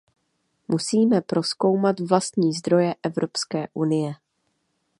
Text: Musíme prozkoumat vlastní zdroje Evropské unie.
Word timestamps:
Musíme 0.67 1.21
prozkoumat 1.21 1.99
vlastní 1.99 2.53
zdroje 2.53 2.95
Evropské 3.03 3.67
unie. 3.73 4.13